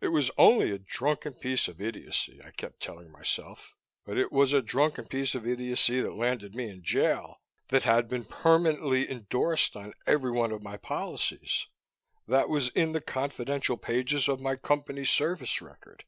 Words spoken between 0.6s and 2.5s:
a drunken piece of idiocy,